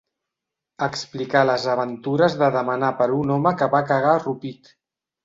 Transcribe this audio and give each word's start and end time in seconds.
Explicà 0.85 1.43
les 1.49 1.67
aventures 1.73 2.37
de 2.39 2.49
demanar 2.55 2.89
per 3.03 3.09
un 3.19 3.35
home 3.37 3.53
que 3.61 3.69
va 3.77 3.83
cagar 3.91 4.15
a 4.15 4.23
Rupit. 4.25 4.73